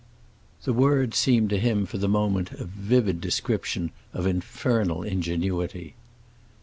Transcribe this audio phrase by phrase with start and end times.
[0.63, 5.93] The words seemed to him for the moment a vivid description of infernal ingenuity.